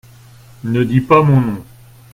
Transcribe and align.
Ne 0.63 0.83
dis 0.83 1.01
pas 1.01 1.21
mon 1.21 1.39
nom. 1.41 1.63